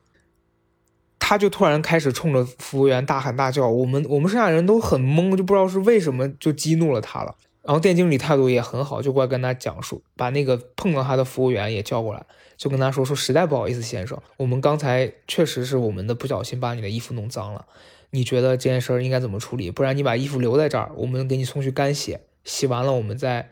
[1.29, 7.37] 他就突然开始冲着服务员大喊大叫，我们我们剩下人都很懵，就不知道是为什么就激怒了他了。
[7.61, 12.25] 然后店经理态度也很好，就过来跟他讲述，把那个碰到他的服务员也叫过来，
[12.57, 17.67] 就跟他说说实在不好意思，先生，我们刚才确实是我们的不小心把你的衣服弄脏了，
[18.09, 19.71] 你觉得这件事儿应该怎么处理？
[19.71, 23.51] 不然你把衣服留在这儿，我们给你送去干洗，洗完了我们再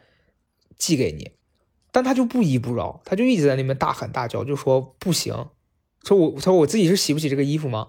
[0.79, 1.33] 寄给你。
[1.93, 5.49] 但他就不依不饶，他就一直在那边大喊大叫，就说不行。
[6.07, 7.89] 说我他说我自己是洗不起这个衣服吗？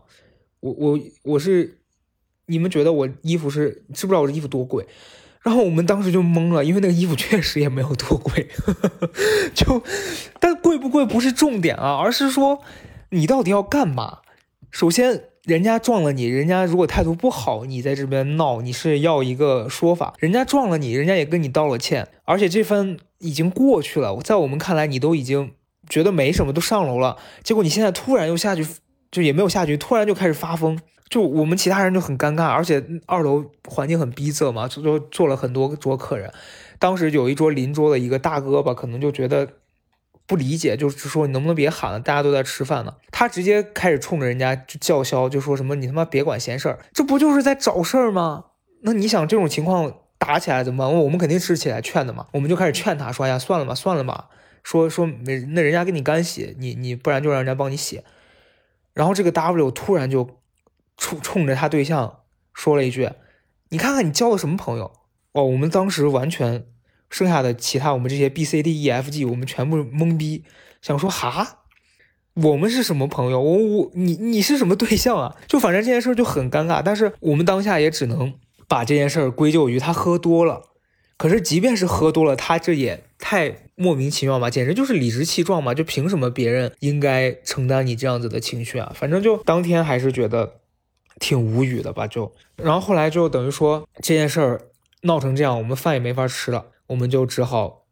[0.59, 1.77] 我我我是，
[2.47, 4.87] 你们觉得我衣服是知不知道我这衣服多贵？
[5.43, 8.49] 然后我们当时就懵了，因为那个衣服确实也没有多贵，
[9.53, 9.81] 就
[10.39, 12.59] 但贵不贵不是重点啊，而是说
[13.11, 14.19] 你到底要干嘛？
[14.71, 20.13] 首先，人家撞了你，人家如果态度不好，你在这边闹，你是要一个说法。
[20.19, 24.19] 人家撞了你，人家也跟你道了歉，而且这番已经过去了。
[24.21, 25.53] 在我们看来，你都已经
[25.89, 27.17] 觉得没什么，都上楼了。
[27.43, 28.65] 结果你现在突然又下去，
[29.11, 30.79] 就也没有下去，突然就开始发疯。
[31.09, 36.31] 就我们其他人就很尴尬，而且二楼环境很逼仄嘛，就就坐了很多桌客人。
[36.79, 39.47] 当时有一桌邻桌的一个大哥吧，可能就觉得
[40.25, 42.93] 不理解，就是说你能不能别喊了，大家都在吃饭呢。
[43.09, 48.43] 他直接开始冲着人家就叫嚣，就说什么你他妈别管闲事儿，这不就是在找事儿吗？
[48.81, 50.93] 那你想这种情况打起来怎么办？
[51.03, 54.27] 我们肯定是起来劝的嘛，我们就开始劝他说呀，算了吧，算了吧，
[54.67, 58.01] 说说没那人家给你干洗，你你不然就让人家帮你洗。
[58.93, 60.37] 然后这个 W 突然就。
[60.99, 62.21] 冲冲着他对象
[62.55, 63.11] 说了一句
[63.69, 64.91] ：“你看看你交的什么朋友？”
[65.33, 66.65] 哦，我们当时完全
[67.07, 70.43] 剩下的其他我们这些 B C D E F G，我们全部懵逼，
[70.81, 71.59] 想说哈，
[72.33, 73.39] 我们是什么朋友？
[73.39, 75.35] 我我你你是什么对象啊？
[75.47, 78.33] 就反正这件事就很尴尬，但是我们当下也只能
[78.67, 80.63] 把这件事归咎于他喝多了。
[81.15, 85.73] 可是即便是喝多了，他这也太莫名其妙嘛，简直就是理直气壮嘛！
[85.73, 88.91] 就凭什么别人应该承担你这样子的情绪啊？
[88.93, 90.59] 反正就当天还是觉得。
[91.19, 92.05] 挺无语的吧？
[92.05, 94.69] 就，然后后来就等于说这件事儿
[95.01, 97.87] 闹成这样，我们饭也没法吃了，我们就只好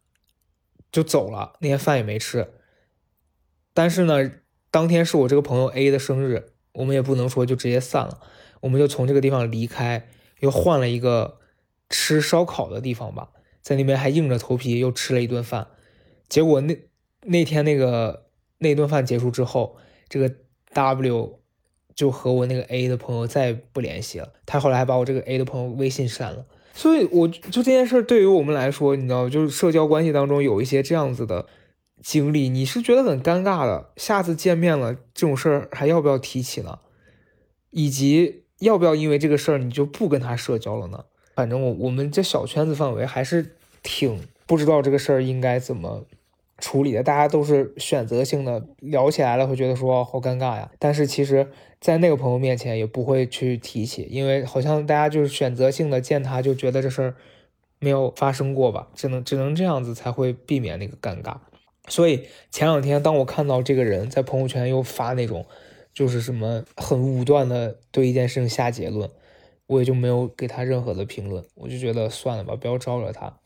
[0.92, 1.54] 就走了。
[1.60, 2.48] 那天饭也没吃。
[3.74, 4.30] 但是呢，
[4.70, 8.20] 当天是我这个朋友 A 的生日，我们也不能说就直接散了，
[8.60, 10.08] 我们就从这个地方离开，
[10.42, 11.40] 又换了一个
[11.90, 13.30] 吃烧烤的地方吧，
[13.64, 15.66] 在那边还硬着头皮又吃了一顿饭。
[16.30, 16.78] 结果那
[17.24, 18.26] 那天那个
[18.58, 19.78] 那顿饭结束之后，
[20.10, 20.34] 这个
[20.74, 21.40] W。
[21.96, 31.46] 就和我那个 A 的朋友再不联系了，他后来还把我这个 A 的朋友微信删了，所以我就这件事对于我们来说，你知道，就是社交关系当中有一些这样子的
[32.04, 33.92] 经历，你是觉得很尴尬的。
[33.96, 36.80] 下次见面了，这种事儿还要不要提起呢？
[37.70, 41.06] 以及要不要因为这个事儿你就不跟他社交了呢？
[41.36, 46.06] 反正我我们这小圈子范围还是挺不知道这个事儿应该怎么。
[46.58, 50.72] 处理的，大家都是选择性的聊起来了，会觉得说好尴尬呀。
[50.80, 51.50] 但是其实，
[51.82, 57.16] 在那个朋友面前也不会去提起，因为好像大家就是选择性的见他，就觉得这事儿
[57.80, 61.36] 没有发生过吧，只能只能这样子才会避免那个尴尬。
[61.88, 65.46] 所以前两天，当我看到这个人在朋友圈又发那种
[65.94, 69.10] 就是什么很武断的对一件事情下结论，
[69.68, 73.38] 我也就没有给他任何的评论，我就觉得算了吧，不要招惹他。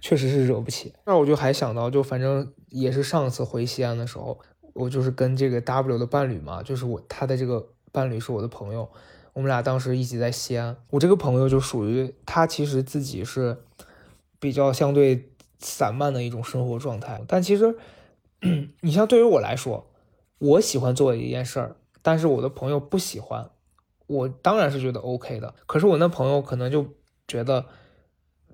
[0.00, 0.94] 确实是惹不起。
[1.04, 4.38] 那我就还想到，就反正也是上次回西安的时候，
[4.74, 8.88] 我就是跟这个 W 的伴侣嘛，就是我他的这个伴侣是我的朋友，
[9.32, 10.76] 我们俩当时一起在西安。
[10.90, 13.58] 我这个朋友就属于他其实自己是
[14.38, 17.76] 比较相对散漫的一种生活状态，但其实
[18.80, 19.86] 你像对于我来说，
[20.38, 23.50] 我喜欢做一件事儿，但是我的朋友不喜欢，
[24.06, 25.54] 我当然是觉得 OK 的。
[25.66, 26.86] 可是我那朋友可能就
[27.26, 27.66] 觉得。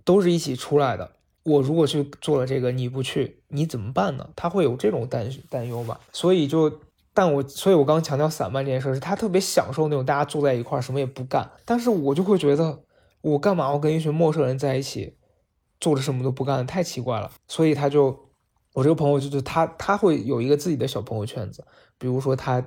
[0.05, 1.13] 都是一起出来的，
[1.45, 4.29] 我如果去做了这个，你不去，你怎么办呢？
[4.37, 5.99] 他会有这种担担忧吧？
[6.13, 6.81] 所以就，
[7.13, 12.81] 但我，所以我刚强调散漫这件事，是他特别享受那种大家坐在一块儿什么也不干，但是我就会觉得，
[13.23, 15.17] 我干嘛要跟一群陌生人在一起，
[15.81, 17.31] 坐着什么都不干，太奇怪了。
[17.49, 18.29] 所以他就，
[18.75, 21.65] 我这个朋友就是他，他会有一个自己的小朋友圈子，
[21.99, 22.63] 比如说他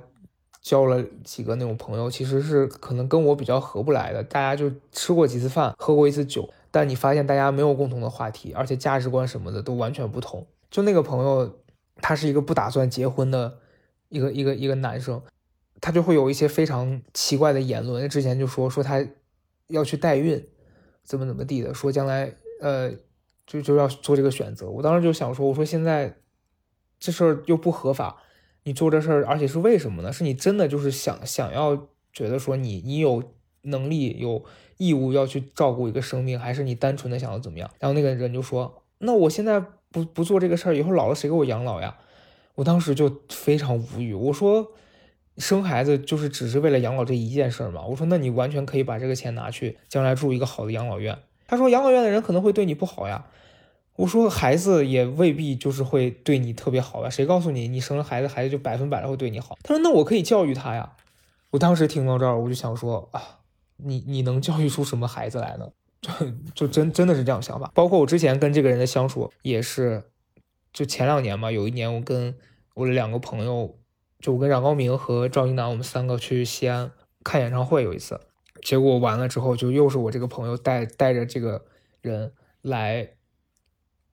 [0.60, 6.48] 交了几个那种朋友，其实是可能跟我比较合不来的，大家就吃过几次饭，喝过一次酒。
[6.70, 10.46] 但你发现大家没有共同的话题，而且价值观什么的都完全不同。
[10.70, 11.58] 就那个朋友，
[11.96, 13.58] 他是一个不打算结婚的
[14.10, 15.22] 一个一个一个男生，
[15.80, 18.06] 他就会有一些非常奇怪的言论。
[18.08, 19.02] 之前就说说他
[19.68, 20.46] 要去代孕，
[21.04, 22.92] 怎么怎么地的，说将来呃
[23.46, 24.68] 就就要做这个选择。
[24.68, 26.18] 我当时就想说，我说现在
[27.00, 28.22] 这事儿又不合法，
[28.64, 30.12] 你做这事儿，而且是为什么呢？
[30.12, 33.22] 是你真的就是想想要觉得说你你有
[33.62, 34.44] 能力有。
[34.78, 37.70] 义务要去照顾一个生命，还是你单纯的想要怎么样？
[37.78, 39.62] 然后那个人就说：“那我现在
[39.92, 41.96] 不不做这个事儿，以后老了谁给我养老呀？”
[42.56, 44.72] 我当时就非常无语，我说
[45.38, 53.26] ：“生孩子就是只是为了养老这一件事儿吗？”我说：“那你完全可以把这个钱拿去将来住一个好的养老院。”他说：“养老院的人可能会对你不好呀。”
[53.94, 60.92] 我说：“孩子也未必就是会对你特别好呀，谁告诉你你生了孩子，孩子就百分百的会对你好？”他说：“那我可以教育他呀。”
[61.50, 63.37] 我当时听到这儿，我就想说啊。
[63.78, 65.68] 你你能教育出什么孩子来呢？
[66.00, 66.12] 就
[66.54, 67.70] 就真真的是这样想法。
[67.74, 70.04] 包括我之前跟这个人的相处也是，
[70.72, 72.34] 就前两年嘛，有一年我跟
[72.74, 73.78] 我的两个朋友，
[74.20, 76.92] 就我跟冉高明和赵英男，我们三个去西安
[77.24, 78.20] 看演唱会，有一次，
[78.62, 81.64] 结果完了之后，就又是我这个朋友带带着这个
[82.00, 83.14] 人来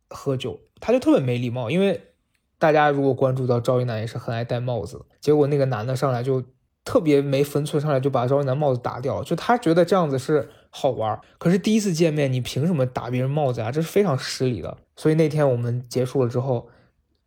[0.10, 2.14] 喝酒，他就特别没礼貌，因为
[2.58, 6.44] 大家如果关注到赵一楠也是很爱戴帽子，结果那个男的上来就
[6.86, 11.20] 特别没分寸，上来就把赵一楠帽子打掉，就他觉得这样子是好玩。
[11.38, 13.72] 可是第一次见面，你凭什么打别人帽子啊？
[13.72, 14.78] 这是非常失礼的。
[14.96, 16.70] 所以那天我们结束了之后，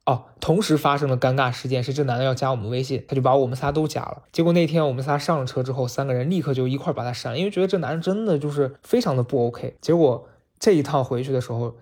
[0.06, 4.22] 哦，同时发生了尴尬事件是这男的要加我们微信，他就把我们仨都加了。
[4.32, 9.76] 结果那天我们仨上了车之后，三个人立刻就一块把他删，因为觉得这男人真的就是非常的不 OK。
[9.80, 11.74] 结果这一趟回去的时候，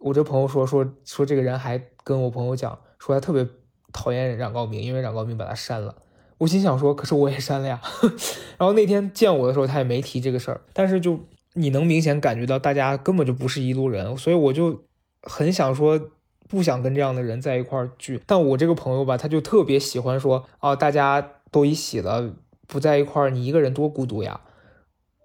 [0.00, 2.78] 我这朋友说说说这个人还跟我朋友讲。
[2.98, 3.44] 说他特别
[3.92, 5.96] 讨厌冉高明，因为冉高明把他删了。
[6.42, 7.80] 我心想说，可是我也删了呀。
[8.58, 10.60] 然后那天见我的时候，他也没提这个事儿。
[10.72, 11.20] 但是就
[11.54, 14.82] 你能明显感觉到，大家根本就不是一路人，所以我就
[15.22, 16.00] 很想说，
[16.48, 18.20] 不想跟这样的人在一块儿聚。
[18.26, 22.34] 但我这个朋友吧，他就特别喜欢说，哦，大家都一起了，
[22.66, 24.40] 不在一块儿，你一个人多孤独呀。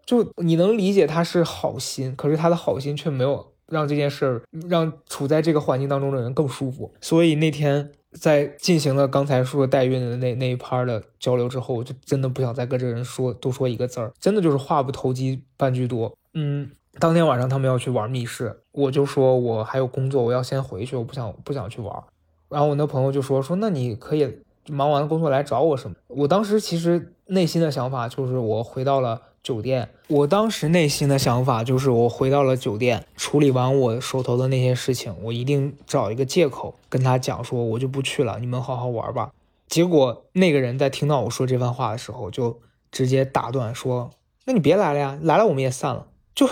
[0.06, 3.54] 就你能理解他是好心，可是他的好心却没有。
[3.70, 16.14] 让这件事儿让处在这个环境当中的人更舒服，所以那天在进行了刚才说代孕的那那一趴的交流之后，我就真的不想再跟这个人说多说一个字儿，真的就是话不投机半句多。
[16.34, 22.04] 嗯，当天晚上他们要去玩密室，我就说我还有工作，我要先回去，我不想不想去玩。
[22.50, 25.96] 然后我那朋友就说说那你可以忙完工作来找我什么？
[26.08, 29.22] 我当时其实内心的想法就是我回到了。
[29.44, 39.32] 酒店，我当时内心的想法就是，我回到了酒店，处理完我手头的那些事情，我一定找一个借口跟他讲，说我就不去了，你们好好玩吧。
[39.68, 42.60] 结果那个人在听到我说这番话的时候，就
[42.92, 44.12] 直接打断说
[44.46, 46.48] ：“那你别来了呀，来了我们也散了。”就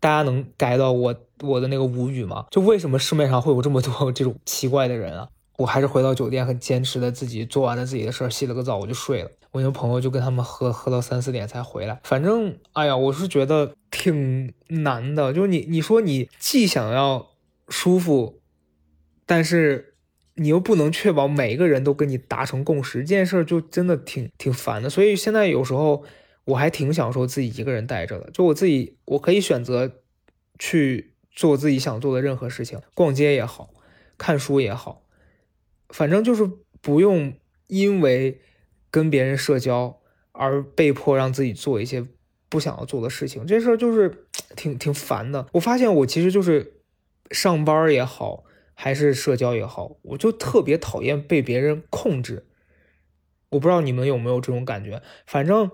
[0.00, 2.46] 大家能 get 到我我的那个无语吗？
[2.50, 5.28] 就为什么市面上会有这么多 这种奇怪的人啊？
[5.60, 9.30] 我还是回到酒店，很坚持的自己做完了自己的事儿，洗了个澡，我就睡了。
[9.50, 12.00] 我那朋友就跟他们喝，喝到三四点才回来。
[12.02, 15.34] 反正，哎呀，我是觉得挺难的。
[15.34, 17.32] 就是你，你说你既想要
[17.68, 18.40] 舒服，
[19.26, 19.96] 但是
[20.36, 24.88] 你又不能确保每一个人都跟你达成共识，这件事就真的挺挺烦的。
[24.88, 26.02] 所以现在有时候
[26.46, 28.30] 我还挺享受自己一个人待着的。
[28.30, 29.92] 就我自己，我可以选择
[30.58, 33.68] 去做自己想做的任何事情，逛街也好
[34.16, 35.02] 看书也好。
[35.92, 36.50] 反正就是
[36.80, 37.34] 不用
[37.66, 38.40] 因为
[38.90, 40.00] 跟别人社交
[40.32, 42.06] 而被迫让自己做一些
[42.48, 44.26] 不想要做的事情，这事儿就是
[44.56, 45.46] 挺挺烦的。
[45.52, 46.80] 我发现我其实就是
[47.30, 52.46] 上班也好，还是社交也好，我就特别讨厌被别人控制。
[53.50, 55.70] 我不知道你们有没有这种感觉，反正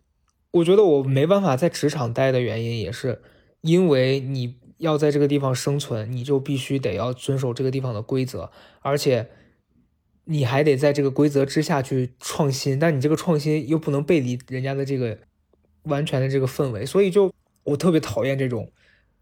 [0.50, 3.22] 我觉得我没办法在职场待的原因，也是
[3.60, 8.50] 因为你要在这个地方生存，你就必须得要遵守这个地方的规则，
[8.80, 9.30] 而且。
[10.28, 15.16] 你还得在这个规则之下去创新，但你这个创新又不能背离人家的这个
[15.84, 18.72] 完全的这个氛围，所以就我特别讨厌这种，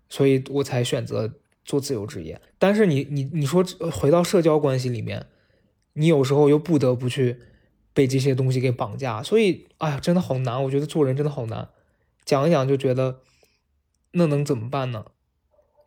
[0.08, 2.40] 所以我才选择做自由职业。
[2.58, 3.62] 但是你你你说
[3.92, 5.26] 回到社交关系里面，
[5.92, 7.38] 你有时候又不得不去
[7.92, 10.64] 被这些东西给绑架，所以哎呀，真的好难。
[10.64, 11.68] 我觉得做人真的好难，
[12.24, 13.20] 讲一讲就觉得
[14.12, 15.04] 那能怎么办呢？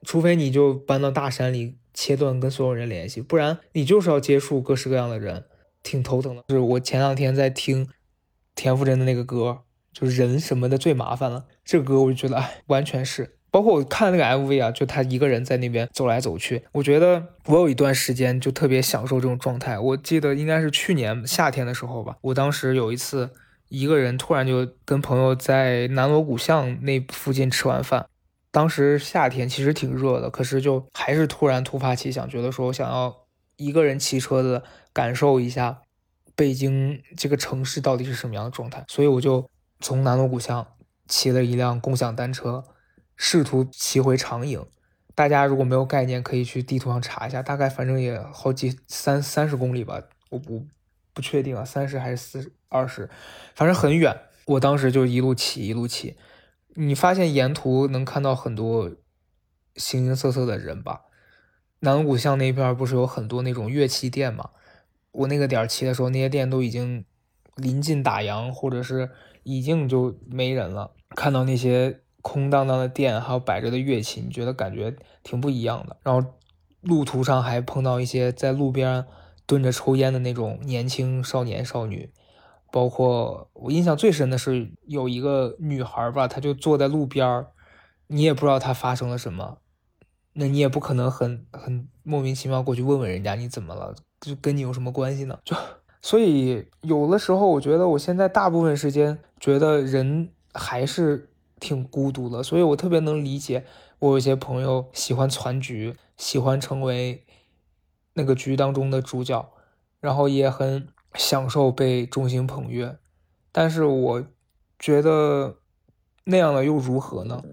[0.03, 1.77] 除非你就搬到大山里。
[1.99, 5.45] 切断跟所有人联系，不然你就是要接触各式各样的人，
[5.81, 6.43] 挺头疼的。
[6.47, 7.87] 就是我前两天在听
[8.53, 11.45] 田馥甄的那个歌，就是人什么的最麻烦了。
[11.65, 13.33] 这个歌我就觉得，哎，完全是。
[13.49, 19.79] 包括我看那个 MV 啊，就他一个人在那边走来走去，我觉得我有一段时间就特别享受这种状态。
[19.79, 23.31] 我记得应该是去年夏天的时候吧，我当时有一次
[23.69, 28.05] 一个人突然就跟朋友在南锣鼓巷那附近吃完饭。
[28.57, 33.15] 当时夏天其实挺热的，可是就还是突然突发奇想，觉得说我想要
[33.55, 35.81] 一个人骑车的感受一下
[36.35, 39.47] 北京这个城市到底是什么样的状态，所以我就
[39.79, 40.65] 从南锣鼓巷
[41.07, 42.63] 骑了一辆共享单车，
[43.15, 44.65] 试图骑回长影。
[45.13, 50.65] 大家如果没有概念，可以去地图上查一下，大概反正也好几三三十公里吧，我不
[51.13, 53.07] 不确定啊，三十还是四二十，
[53.53, 54.19] 反正很远。
[54.45, 56.17] 我当时就一路骑一路骑。
[56.79, 58.91] 你发现沿途能看到很多
[59.75, 61.01] 形形色色的人吧？
[61.79, 64.51] 南锣鼓巷那边不是有很多那种乐器店吗？
[65.11, 67.03] 我那个点儿骑的时候，那些店都已经
[67.55, 69.09] 临近打烊，或者是
[69.41, 70.91] 已经就没人了。
[71.15, 75.97] 看到那些空荡荡的店，还有摆着的乐器，你觉得感觉挺不一样的。
[76.03, 76.35] 然后
[76.81, 79.03] 路途上还碰到一些在路边
[79.47, 82.11] 蹲着抽烟的那种年轻少年少女。
[82.71, 87.47] 包括我印象最深的是有一个女孩吧，她就坐在路边儿，
[88.07, 89.59] 你也不知道她发生了什么，
[90.33, 95.39] 那你也不可能很很莫名其妙过去问问人家你怎么了，就跟你有什么关系呢？
[95.43, 95.55] 就
[96.01, 103.65] 所以有的时候我觉得我现在大部分时间觉得人还是挺孤独的，所以我特别能理解
[103.99, 107.25] 我有些朋友喜欢攒局，喜欢成为
[108.13, 109.49] 那个局当中的主角。
[109.99, 110.87] 然后也很
[111.17, 112.97] 享受被众星捧月。
[113.51, 114.23] 但是我
[114.79, 115.57] 觉得
[116.25, 117.43] 那样的又如何呢？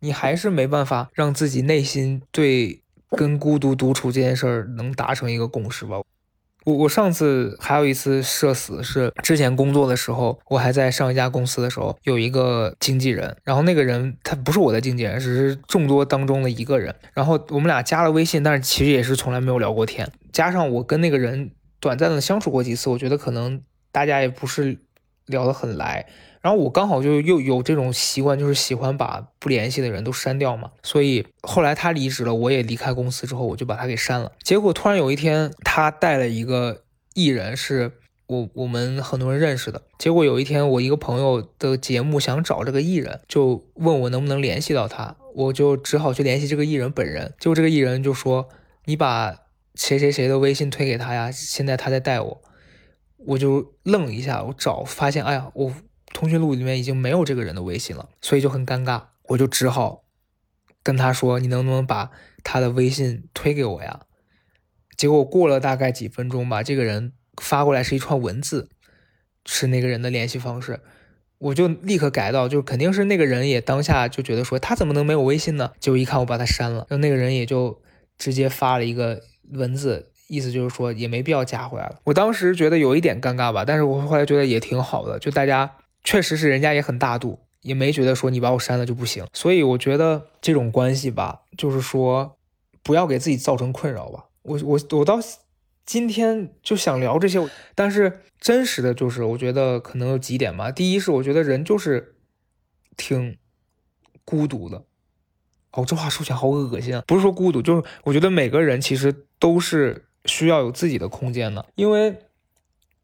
[0.00, 6.02] 你还是没办法让自己内心对跟孤独独处这件事儿能达成一个共识吧。
[6.64, 16.94] 我我上次还有一次社死是之前工作的时候，我还在上一家公司的时候，有一个经纪人，然后那个人他不是我的经纪人，只是众多当中的一个人。
[17.14, 20.10] 然后我们俩加了微信，但是其实也是从来没有聊过天。
[20.32, 21.52] 加上我跟那个人
[21.86, 23.62] 短暂的相处过几次，我觉得可能
[23.92, 24.80] 大家也不是
[25.26, 26.04] 聊得很来。
[26.40, 30.72] 然后我刚好就又有这种习惯，就是喜欢把不联系的人都删掉嘛。
[30.82, 34.32] 所以后来他离职了，我也离开公司之后，我就把他给删了。
[34.42, 36.82] 结果突然有一天，他带了一个
[37.14, 37.92] 艺人，是
[38.26, 39.82] 我我们很多人认识的。
[39.96, 47.32] 结果有一天，我一个朋友的节目想找这个艺人，就问我能不能联系到他，我就只好去联系这个艺人本人。
[47.38, 48.48] 结果这个艺人就说
[48.86, 49.36] ：“你把
[49.76, 52.42] 谁谁谁的微信推给他呀，现在他在带我。”
[53.26, 55.72] 我就愣了一下，我找发现，哎呀，我。
[56.14, 60.04] 通讯录里面已经没有这个人的微信了，所以就很尴尬，我就只好
[60.82, 62.10] 跟他说：“你能不能把
[62.42, 64.00] 他的微信推给我呀？”
[64.96, 67.12] 结果过了大概几分钟吧，这个人
[67.42, 68.70] 发过来是一串文字，
[69.44, 70.80] 是那个人的联系方式，
[71.36, 75.72] 我就立刻改到，就肯定是那个人也当下就觉得说他怎么能没有微信呢？
[75.80, 77.82] 结果一看我把他删了，然后那个人也就
[78.16, 79.20] 直接发了一个
[79.52, 82.00] 文字，意思就是说也没必要加回来了。
[82.04, 85.76] 我当时觉得有一点尴尬吧，但是我后来觉得也挺好的，就大家。
[86.04, 89.26] 确实是人家也很大度，也没觉得说你把我删了就不行。
[89.32, 92.38] 所以我觉得这种关系吧，就是说
[92.84, 94.26] 不要给自己造成困扰吧。
[94.42, 95.18] 我我我到
[95.84, 97.44] 今天就想聊这些，
[97.74, 100.70] 但是真实的就是我觉得可能有几点吧。
[100.70, 102.14] 第一是我觉得人就是
[102.96, 103.36] 挺
[104.24, 104.84] 孤独的。
[105.76, 107.02] 哦，这话说起来好恶心啊！
[107.06, 112.16] 不是说孤独，就是我觉得每个人其实都是需要有自己的空间的，因为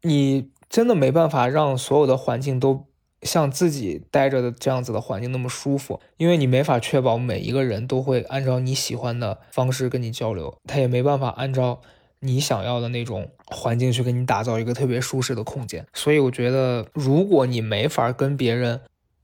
[0.01, 2.85] 你真的没办法让所有的环境都。
[3.25, 11.79] 像自己待着的这样子的环境那么舒服，因为你没法确保每一个人都会按照你喜欢的方式跟你交流，他也没办法按照
[12.19, 15.87] 你想要的那种环境去给你打造一个特别舒适的空间。
[15.93, 18.81] 所以我觉得，如果你没法跟别人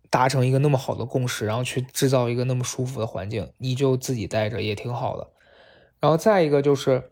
[0.10, 5.28] 达成一个那么好的共识，然后去制造一个那么舒服的环境，你就自己待着也挺好的。
[6.00, 7.12] 然后再一个就是，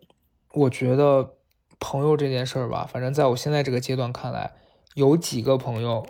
[0.54, 1.36] 我觉得
[1.80, 4.54] 朋友这件事儿吧，反正在我现在这个阶段看来，
[4.96, 6.06] 有几个朋友。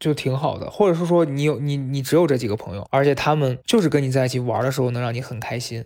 [0.00, 5.84] 就挺好的，或者是说你有你你只有这几个朋友，而且他们就是跟你在一起玩的时候能让你很开心，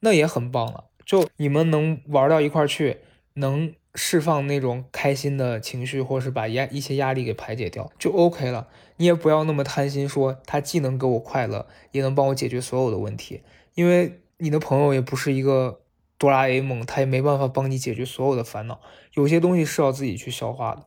[0.00, 0.86] 那也很棒了。
[1.06, 2.98] 就你们能玩到一块去，
[3.34, 8.68] 能释放那种开心的情绪，或是把压一些压力给排解掉，就 OK 了。
[8.96, 13.42] 你也不要那么贪心，说他既能给我快乐，也能帮我解决所有的问题，
[13.74, 15.80] 因为你的朋友也不是一个
[16.18, 18.80] 哆啦 A 梦，他也没办法帮你解决所有的烦恼，
[19.14, 20.86] 有些东西是要自己去消化的。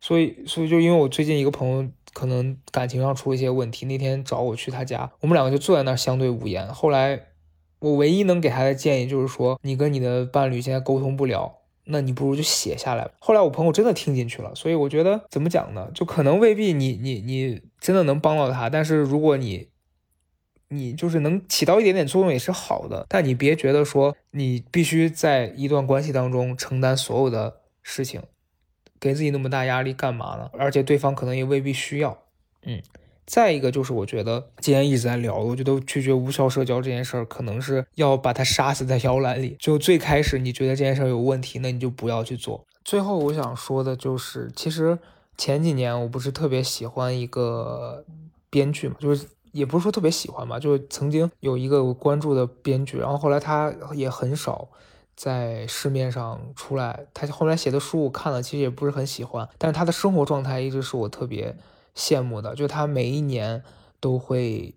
[0.00, 1.88] 所以，所以就因为我最近一个朋友。
[2.16, 6.66] 可能感情上出了一些问题，那天找我去他家，我们两个就坐在那儿相对无言。
[6.72, 7.20] 后来
[7.78, 13.08] 我唯一能给他的建议就是说，你跟你的伴侣现在沟通不了，那你不如就写下来。
[13.18, 15.88] 后来我朋友真的听进去了，所以我觉得怎么讲呢？
[15.94, 19.68] 就可能未必你你你真的能帮到他，但是如果你
[20.68, 23.06] 你就是能起到一点点作用也是好的。
[23.08, 28.22] 但你别觉得说你必须在一段关系当中承担所有的事情。
[28.98, 30.50] 给自己那么大压力干嘛呢？
[30.54, 32.18] 而且对方可能也未必需要。
[32.62, 32.82] 嗯，
[33.26, 39.56] 再一个就是，我觉得今天一直在聊，我觉得拒绝无效社交这件事儿，可能是要把它杀死在摇篮里。
[39.58, 42.64] 就最开始你觉得这件事儿有问题，那你就不要去做。
[42.84, 44.96] 最后我想说的就是，其实
[45.36, 48.04] 前几年我不是特别喜欢一个
[48.48, 54.68] 编剧嘛，就是也不是说特别喜欢吧，就是曾经有一个关注的编剧，然后后来他也很少。
[55.16, 61.56] 在市面上出来，他后来写的书我看了，其实也不是很喜欢，但是他的生活状态一直是我特别
[61.96, 62.54] 羡慕的。
[62.54, 63.64] 就他每一年
[63.98, 64.74] 都会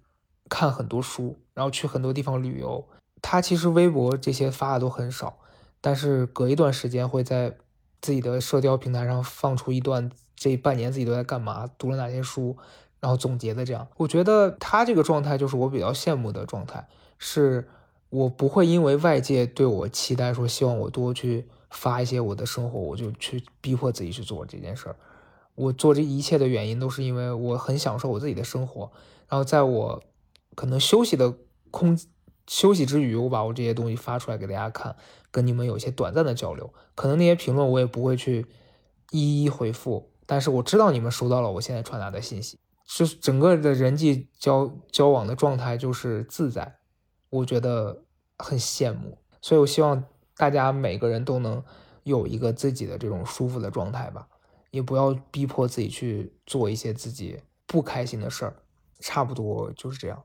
[0.50, 2.84] 看很多书，然后去很多地方旅游。
[3.22, 5.38] 他其实微博这些发的都很少，
[5.82, 7.58] 但是隔一段时间会在
[8.02, 12.58] 自己的社交平台上放出一段这半年自己都在干嘛，读了哪些书，
[13.00, 13.88] 然后总结的这样。
[13.98, 17.68] 我觉得他这个状态就是我比较羡慕的状态，是。
[18.12, 24.96] 我不会因为外界对我期待，说希望我多去发一些我的生活，我就去逼迫自己去做这件事儿。
[25.60, 28.90] 我做这一切的原因都是因为我很享受我自己的生活，
[29.28, 30.02] 然后在我
[30.56, 31.36] 可能休息的
[31.70, 32.00] 空
[32.48, 34.96] 休息之余，我把我这些东西发出来给大家看，
[35.32, 36.74] 跟你们有一些短暂的交流。
[36.96, 38.46] 可能那些评论我也不会去
[39.12, 42.58] 一一回复，但是我知道你们收到了我现在传达的信息，
[42.88, 46.78] 就整个的人际交交往的状态就是自在。
[47.30, 48.06] 我觉得
[48.38, 50.06] 很羡慕，所以我希望
[50.38, 51.62] 大家每个人都能
[52.04, 54.28] 有一个自己的这种舒服的状态吧，
[54.72, 58.56] 也不要逼迫自己去做一些自己不开心的事儿，
[59.00, 60.22] 差不多就是这样。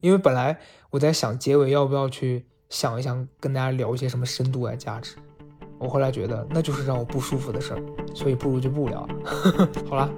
[0.00, 0.58] 因为本来
[0.90, 5.16] 我在想结尾要不要去想一想，跟大家聊一些什么深度啊价值，
[5.78, 7.82] 我后来觉得那就是让我不舒服的事儿，
[8.14, 9.14] 所以不如就不聊了。
[9.88, 10.10] 好了，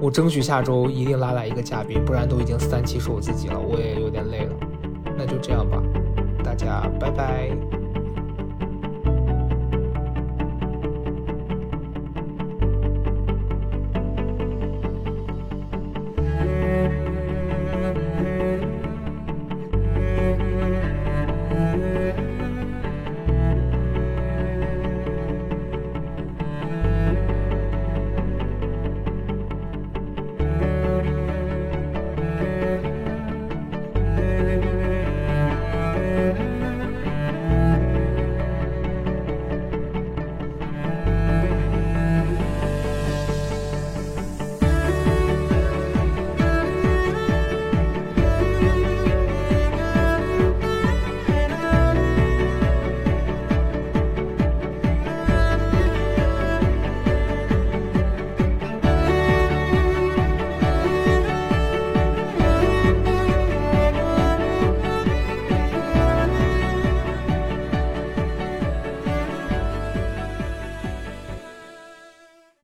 [0.00, 4.56] 我争取下周一定拉来一个嘉宾，不然都已经三期是我自己了，我也有点累了。
[5.16, 5.82] 那就这样吧，
[6.42, 7.73] 大家拜拜。